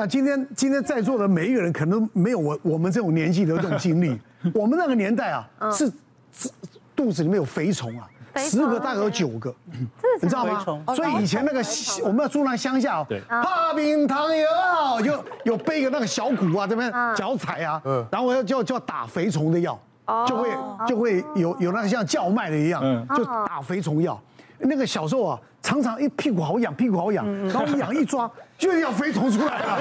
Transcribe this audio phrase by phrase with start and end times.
[0.00, 4.18] 啊，今天今天在座的每一个人可能没有我我们这种年纪的这种经历。
[4.54, 5.90] 我们那个年代啊， 是
[6.96, 9.54] 肚子里面有肥虫啊，十个大概有九个，
[10.22, 10.64] 你知道吗？
[10.94, 11.62] 所以以前那个
[12.02, 14.46] 我们要住那乡下，对，怕冰糖油，
[15.04, 19.78] 就有背个那个小鼓啊，这边脚踩啊，然后要就就要打肥虫的药，
[20.26, 20.50] 就会
[20.88, 22.82] 就会有有那个像叫卖的一样，
[23.14, 24.18] 就打肥虫药。
[24.60, 29.78] 那个小时候啊，常常一屁股好痒，屁股好痒，然后一痒一抓，就要飞虫出来了。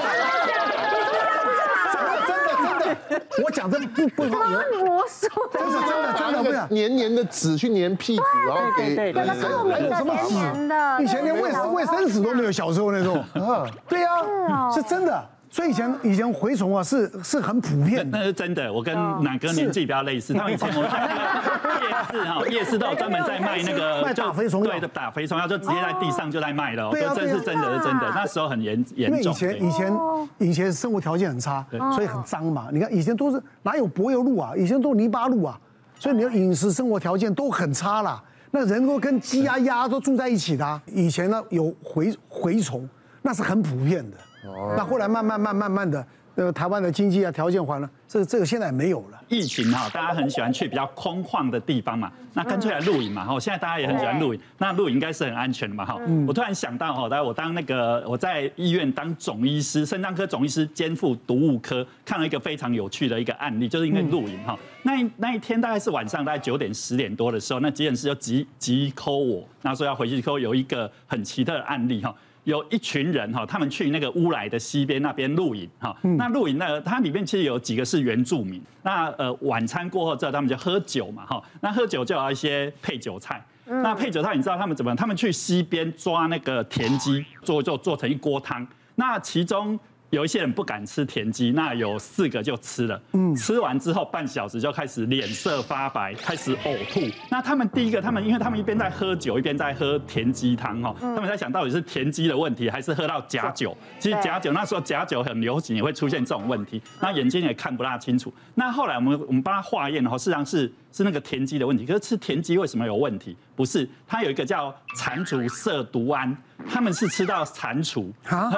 [1.94, 2.50] 真的真的
[2.80, 4.46] 真的，我讲这不不好。
[4.84, 5.28] 魔术。
[5.52, 6.60] 真的真的真的不是。
[6.70, 8.96] 黏黏的纸去黏屁股，然后给。
[8.96, 9.28] 对对对。
[9.28, 9.36] 还
[9.80, 11.04] 有什么纸？
[11.04, 13.18] 以前连卫卫生纸都没有，小时候那种。
[13.34, 15.24] 啊，对呀，是真的。
[15.52, 18.72] 所以以前以前蛔虫啊是是很普遍的，那是真的。
[18.72, 20.90] 我跟南哥年纪比较类似，他们以前我们
[21.82, 26.92] 夜市哈， 夜市都有专门在卖那个卖打蛔虫药，对的，打蛔虫药就直接在地上就在卖了。
[26.92, 28.12] 对啊，这是真的，是真的。
[28.14, 29.32] 那时候很严严重。
[29.32, 29.98] 以前以前
[30.38, 32.68] 以前生活条件很差，所以很脏嘛。
[32.72, 34.54] 你看以前都是哪有柏油路啊？
[34.56, 35.60] 以前都是泥巴路啊，
[35.98, 38.24] 所以你的饮食生活条件都很差啦。
[38.52, 40.82] 那人都跟鸡啊鸭都住在一起的。
[40.86, 42.88] 以前呢有蛔蛔虫，
[43.24, 44.18] 那是很普遍的。
[44.44, 49.20] 那后来慢慢慢慢慢的，那个台湾的经济啊条件缓了，这这个现在也没有了。
[49.28, 53.40] 疫情哈，大家很喜欢去比较空旷的地方嘛，那干脆来露营嘛哈。
[53.40, 56.00] 现在大家也很喜欢露营，那露营应该是很安全的嘛哈。
[56.28, 64.58] 我突然想到哈，在我当那个我在医院当总医师，肾脏科总医师兼负毒物科，看了一个非常有趣的一个案例，就是因为露营哈。
[64.82, 72.16] 那那一天大概是晚上大概九点十点多的时候，那急诊室就急急 call 我，那说要回去 call 有一个很奇特的案例哈。
[72.44, 75.96] 有一群人哈，他们去那个乌来的西边那边露营哈。
[76.18, 78.62] 那露营呢，它里面其实有几个是原住民。
[78.84, 81.42] 那呃晚餐过后之后，他们就喝酒嘛哈。
[81.62, 83.44] 那喝酒就要一些配酒菜。
[83.66, 84.96] 那配酒菜，你知道他们怎么？
[84.96, 88.68] 他们去西边抓那个田鸡，做做做成一锅汤。
[88.96, 89.80] 那其中。
[90.10, 93.02] 有一些人不敢吃田鸡，那有四个就吃了。
[93.14, 97.02] 嗯，吃完之后半小时就开始脸色发白，开始呕吐。
[97.30, 103.76] 那他们第一个，他们因为他们一边在喝酒，一边在喝田鸡汤哈，他们在想到底是田鸡的问题，还是喝到假酒？
[104.00, 106.82] 其实假酒那时候假酒很流行，也会出现这种问题。
[107.00, 108.34] 那眼睛也看不大清楚。
[108.56, 110.72] 那后来我们我们帮他化验的话，事实上是。
[110.92, 113.38] 是那个田鸡的问题，可是吃田鸡为什么有问题？
[113.56, 116.36] 不是，它有一个叫蟾蜍色毒胺，
[116.68, 118.50] 他们是吃到蟾蜍， 他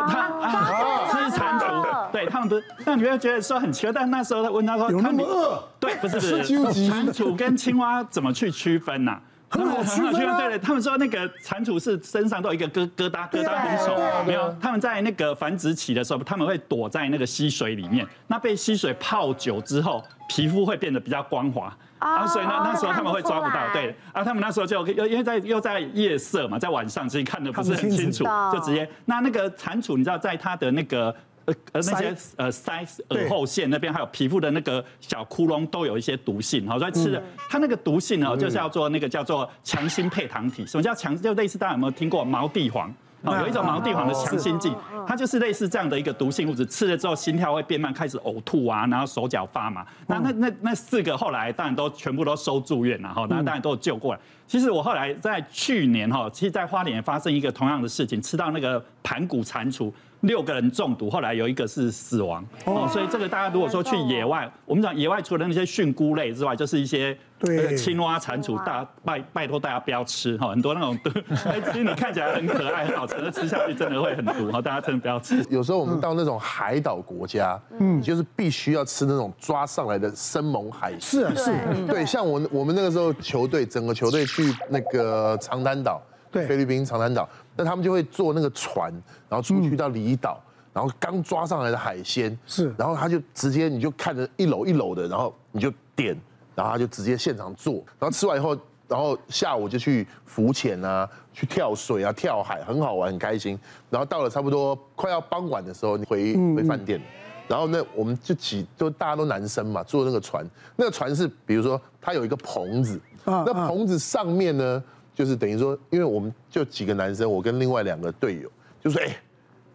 [1.11, 5.63] 吃蟾蜍，对他们不是，那你会觉得说很奇怪，但那时候他问他说，有那么饿？
[5.79, 9.19] 对，不是不是， 蟾蜍跟青蛙怎么去区分呐？
[9.51, 10.37] 很好区分啊。
[10.37, 13.95] 对对，他们说那个蟾蜍是身上都有一个疙疙瘩疙瘩很丑，
[14.25, 21.75] 没有，他们在那个繁殖期的时候，他们会躲在那个溪水里面，那被溪水泡久之后，皮肤会变得比较光滑。
[21.99, 31.15] 啊，所以呢，那时候他们会抓不到，对，啊，他们那时候就又因为在又在夜色嘛，在晚上，所以看的不是很清楚，就直接那那个蟾蜍，你知道，在它的那个
[31.45, 41.15] 呃呃那些呃腮耳后线那边，还有皮肤的那个小窟窿，都有一些毒性，好，所以吃的它那个毒性呢，就是叫做那个叫做强心配糖体，什么叫强？
[41.19, 42.93] 就类似大家有没有听过毛地黄？
[43.23, 44.73] 有一种毛地黄的强心剂，
[45.07, 49.85] 它就是类似这样的一个毒性物质，吃了之后心跳会变慢，开始呕吐啊，然后手脚发麻。
[50.07, 54.19] 那那那那四个后来当然都全部都收住院了哈，那当然都有救过来。
[54.47, 59.91] 其实我后来在去年哈，其实，在花莲也发生一个同样的事情，吃到那个盘古蟾蜍。
[60.21, 71.09] 六个人中毒，后来有一个是死亡哦，所以这个大家如果说去野外，我们讲野外除了那些蕈菇类之外，就是一些对青蛙、蟾蜍，大拜拜托大家不要吃哈，很多那种毒，
[71.71, 75.43] 其实你看起来很可爱、很好吃，的吃下去真的会很毒 哈，大家真的不要吃。
[75.49, 80.99] 有时候我们到那种海岛国家，嗯，就是必须要吃那种抓上来的生猛海鲜。
[80.99, 86.01] 是啊，是，对，像我我们那个时候球队，整个球队去那个长滩岛。
[86.31, 87.27] 对，菲律宾长滩岛，
[87.57, 88.91] 那他们就会坐那个船，
[89.27, 96.17] 然后出去到离岛，然后刚抓上来的海鲜是，然后他就直接你就看着一篓一篓的，然后你就点，
[96.55, 103.59] 然后他就直接现场做，然后吃完以后，然后下午就去浮潜啊，去跳水啊，跳海，很好玩，很开心。
[103.89, 107.01] 然后到了差不多快要傍晚的时候，你回回饭店，
[107.49, 114.81] 然后呢，我们就几就大家都男生嘛，坐那个船，那个船是比如说它有一个棚子，那棚子上面呢。
[115.13, 118.49] 就是等于说，因为我们就几个男生，我跟另外两个队友，
[118.81, 119.15] 就说：“哎，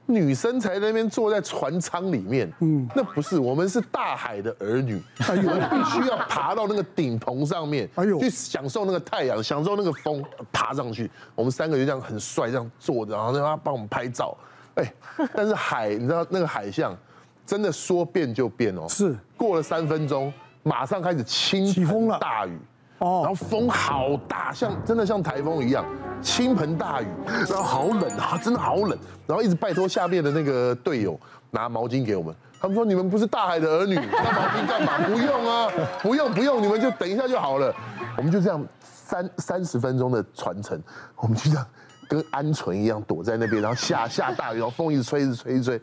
[0.06, 11.11] 女生才在那边坐在船舱里面，嗯，那不是，我们是大海的儿女，我们必须要爬到那个顶棚上面，哎呦，去享受那个太阳，享受那个风，爬上去。
[11.35, 14.37] 我们三个就这样很帅，这样坐着，然后让他帮我们拍照。
[14.75, 14.94] 哎，
[15.35, 16.97] 但是海，你知道那个海象，
[17.44, 22.59] 真的说变就变哦，是过了三分钟，马上开始倾盆大雨。”
[22.98, 25.84] 哦，然后风好大，像真的像台风一样，
[26.22, 27.06] 倾盆大雨，
[27.48, 31.19] 然后好冷啊，真的好冷，然后一直拜托下面的那个队友
[31.50, 32.34] 拿毛巾给我们。
[32.58, 34.98] 他们说：“你们不是大海的儿女，拿毛巾干嘛？
[35.06, 35.70] 不用啊，
[36.02, 37.72] 不用不用，你们就等一下就好了。”
[38.16, 40.82] 我们就这样三三十分钟的传承，
[41.16, 41.66] 我们就这样
[42.08, 45.81] 跟鹌鹑一样躲在那边，然后下下大雨，然后风一直吹，一直吹，一直吹。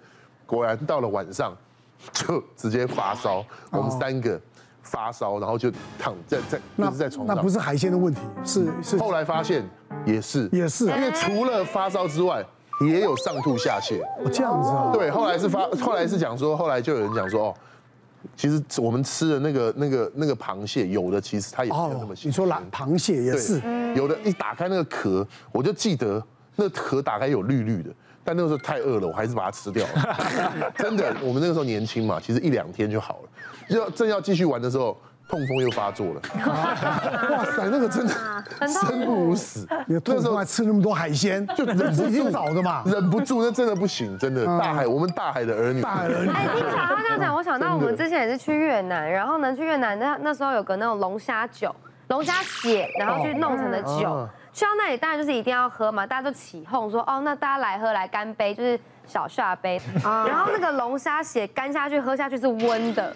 [0.47, 1.55] 果然到了晚上，
[2.11, 3.45] 就直接发烧。
[3.69, 4.41] 我们三个
[4.83, 7.35] 发烧，然后就躺在在一直在床上。
[7.35, 8.97] 那不是海鲜的问题，是是。
[8.99, 9.67] 后来发现
[10.05, 12.45] 也是也是，因为除了发烧之外。
[12.81, 14.89] 也有上吐下泻，哦，这样子啊？
[14.91, 17.55] 对，后来是发，后来是讲说，后来就有人讲说，哦，
[18.35, 22.25] 其实我们吃的那个那个那个螃蟹，有的其实它也没有那么腥。
[22.25, 23.61] 你说蓝螃蟹也是，
[23.95, 26.21] 有的一打开那个壳，我就记得
[26.55, 27.91] 那壳打开有绿绿的，
[28.23, 30.71] 但那个时候太饿了，我还是把它吃掉了。
[30.77, 33.29] 真的，我们那个时候年轻嘛，其实一两天就好了。
[33.69, 34.97] 要正要继续玩的时候。
[35.25, 36.21] 痛风又发作了，
[37.31, 38.13] 哇塞，那个真的
[38.67, 39.65] 生不如死。
[39.87, 44.45] 你那时候还吃那么多海鲜，就忍不住找的嘛，忍不住，那真的不行，真的。
[44.45, 45.81] 大海，我们大海的儿女。
[45.81, 46.29] 大海儿女。
[46.29, 51.73] 哎，听小哈这样讲，我想到我们之前也是去越南，然后呢去越南那那时候有个那种龙虾酒，
[52.09, 59.81] 龙虾血，然后去弄成的酒，去到那里当然就是一定要喝嘛，大家都起哄说哦，那大家来喝来干杯，就是小下杯。
[60.03, 63.15] 然后那个龙虾血干下去喝下去是温的。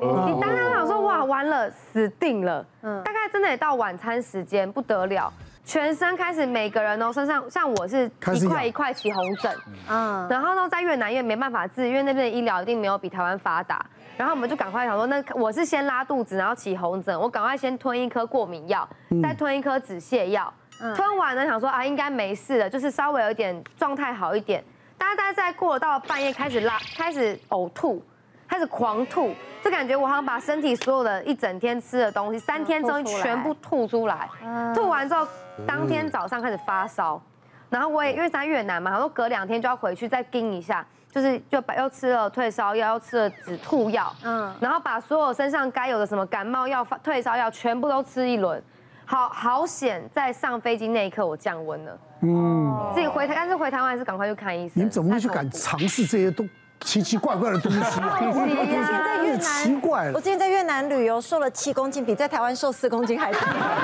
[0.00, 2.64] 你当时想说哇，完了，死定了。
[2.82, 5.30] 嗯，大概真的也到晚餐时间，不得了，
[5.64, 9.52] 全身开始每个人哦身上，像我是一块一块起红疹。
[9.90, 13.84] 嗯，然后呢，在越南因为没办法治，因为那边的医疗一定没有比台湾发达。
[14.16, 18.88] 然后我们就赶快想说，那我是先拉肚子，然后起红疹，我赶快先吞一颗过敏药，
[19.22, 20.52] 再吞一颗止泻药。
[20.94, 24.64] 吞完呢想说啊，应该没事了，就是稍微有一点状态好一点。
[24.96, 28.02] 大家在过了到半夜开始拉，开始呕吐。
[28.50, 34.26] 开始狂吐，就感觉我好像把身体所有的一整天吃的东西，三天之后全部吐出来。
[34.74, 35.28] 吐完之后，
[35.66, 37.20] 当天早上开始发烧，
[37.68, 40.82] 然后我也因为在越南嘛，然后隔两天就要回去再盯一下，
[41.12, 48.64] 就是就把又吃了退烧药，又吃了止吐药，嗯，然后把所有身上该有的什么感冒药、退烧药全部都吃一轮。
[49.08, 54.84] 好好险，在上飞机那一刻我降温了，嗯，自己回台，但是回台湾还是赶快去看医生。
[54.84, 56.46] 你怎么会去敢尝试这些都？
[56.82, 63.40] 奇奇怪怪的东西， 我之前在越南，我之前在越南旅游，瘦了七公斤，比在台湾瘦四公斤还多。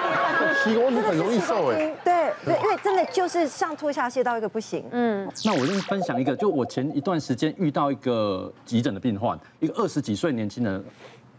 [0.63, 1.93] 七公斤很容易瘦哎。
[2.05, 4.85] 对对，因为真的就是上吐下泻到一个不行。
[4.93, 5.29] 嗯。
[5.45, 10.85] 那我跟你分享一个，就我前一段时间遇到一个急诊的病患，一个二十几岁年轻人，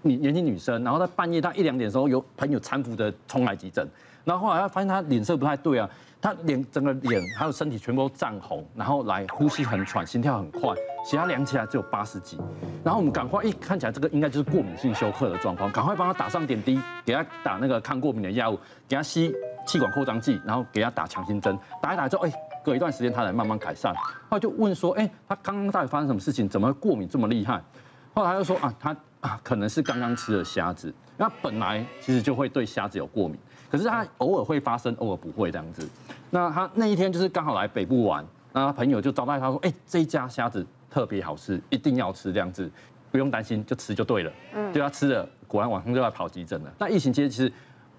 [0.05, 3.85] 女年轻女生，然后在半夜她一两点的时候，有朋友搀扶的冲来急诊，
[4.23, 5.89] 然后后来她发现她脸色不太对啊。
[6.21, 10.73] 他脸整个脸还有身体全部都涨红，然后来呼吸很喘，心跳很快，
[11.05, 12.39] 血压量起来只有八十几。
[12.83, 19.31] 然后我们赶快一看起来这个应该就是过敏性休克的状况，赶快帮他打上点滴，给他打那个抗过敏的药物，给他吸
[19.67, 21.55] 气管扩张剂，然后给他打强心针。
[21.79, 23.93] 打一打之后，哎，隔一段时间他才慢慢改善。
[24.27, 26.49] 后就问说，哎，他刚刚到底发生什么事情？
[26.49, 27.61] 怎么会过敏这么厉害？
[28.15, 33.37] 后来他就说啊，他啊可能是刚刚吃了虾子，那本来其实就会对虾子有过敏。
[33.69, 35.85] 可是他偶尔会发生，偶尔不会这样子。
[36.29, 42.71] 那他那一天就是刚好来北部玩，那他朋友就招待他说：“哎，这一家虾子特别好吃，一定要吃这样子，
[43.11, 46.73] 不用担心，就吃就对了。”嗯，对他吃了，果然晚上就要跑急诊了。
[46.79, 47.51] 那疫情期间其实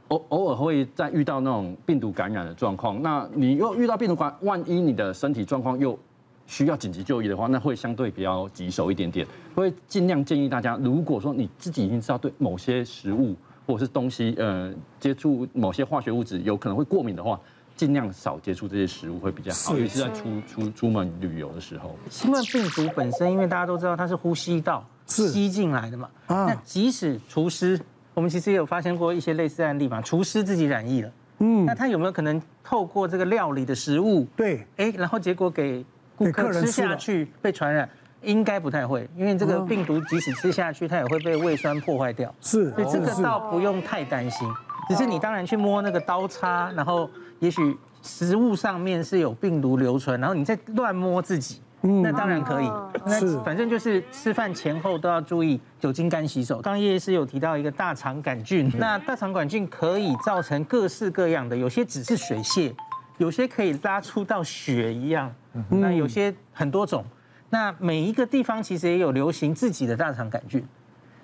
[0.08, 5.98] 偶偶尔会再遇到那种病毒感染的状况，那你又遇到病毒感，万一你的身体状况又
[6.46, 9.26] 需要紧急就医的话，那会相对比较棘手一点点。
[9.54, 13.34] 会尽量建议大家，如果说你自己已经知道对某些食物。
[13.68, 17.36] 或者是东西，呃，接触某些化学物质有可能会过敏的话，
[17.74, 19.76] 尽量少接触这些食物会比较好。
[19.76, 21.96] 尤其是在出出出门旅游的时候。
[22.08, 27.76] 新冠病毒本身，因为大家都知道它是呼吸道吸进来的嘛，那即使厨师，
[28.14, 35.84] 我们其实也有发现过一些类似案例嘛，厨师自己染疫了，嗯，那他有没有可能透过这个料理的食物，对，哎，然后结果给
[36.16, 37.88] 顾客吃下去被传染？
[38.22, 42.34] 应该不太会，因为这个病毒即使吃下去，它也会被胃酸破坏掉。
[42.40, 44.48] 是，所以这个倒不用太担心。
[44.88, 47.08] 只是你当然去摸那个刀叉，然后
[47.38, 52.70] 也许食物上面是有病毒留存，然后你再乱摸自己，那当然可以。
[53.04, 56.56] 那反正就是吃饭前后都要注意酒精干洗手。
[56.56, 62.72] 刚刚叶医师有提到一个大肠杆菌，那大肠杆菌可以造成各式各样的，有些只是水泻，
[63.18, 65.34] 有些可以拉出到血一样，
[65.68, 67.04] 那有些很多种。
[67.48, 70.62] 那每一个地方其实也有流行自己的大肠杆菌，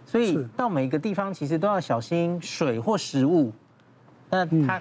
[0.07, 3.53] 所以到每个地方其实都要小心水或食物。
[4.31, 4.81] 那他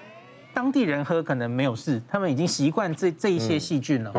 [0.54, 4.14] 当地人喝可能没有事，他们已经习惯这这一些细菌了。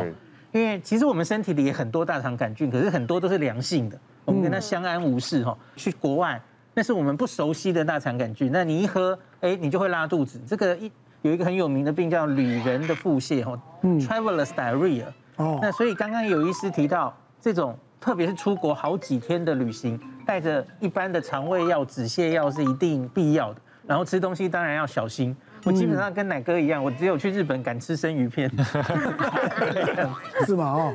[0.52, 5.58] 因为其实我们身体里也很多大肠杆菌，可是很多都是良性的，我们跟它相安无事哈。
[5.76, 6.40] 去国外
[6.76, 10.40] 那是我们不熟悉的大肠杆菌，那你一喝，哎，你就会拉肚子。
[10.46, 10.92] 这个一
[11.24, 15.06] 有一个很有名的病叫旅人的腹泻哈，Travelers diarrhea。
[15.38, 23.62] 哦，那所以刚刚有医师提到这种特别是出国好几天的旅行，带着一般的肠胃药、止泻药是一定必要的。
[23.88, 25.36] 然后吃东西当然要小心。
[25.65, 28.51] 我基本上跟奶哥一样，我只有去日本敢吃生鱼片，
[30.46, 30.65] 是吗？
[30.74, 30.94] 哦，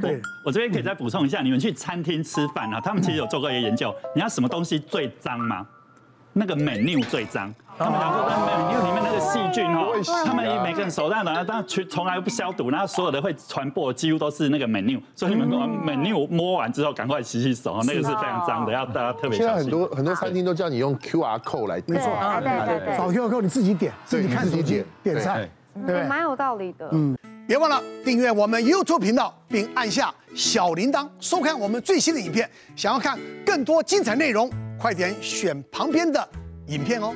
[0.00, 5.66] 对，我这边可以再补充一下，你们去餐厅吃饭啊，他们其实有做过一个研究，你知道什么东西最脏吗？
[6.34, 7.52] 那个 menu 最脏。
[7.76, 19.46] 他们讲说，menu 里面那个细菌哦，他们每个人手上的，但全从来不消毒，然后所有的会传播几乎都是那个 menu，所以你们 menu 摸完之后赶快洗洗手，那个是非常脏的，要大家特别小心。
[19.46, 25.48] 现在很多很多餐厅都叫你用 QR code 来点，没错，对对对，扫 QR code 你自己点，自己看手机点菜，
[25.84, 26.88] 对，蛮有道理的。
[26.92, 27.16] 嗯，
[27.48, 32.48] 别忘了订阅我们 YouTube 频道，并按下小铃铛，收看我们最新的影片。
[32.76, 34.48] 想要看更多精彩内容，
[34.84, 36.28] 快点选旁边的
[36.66, 37.14] 影片哦。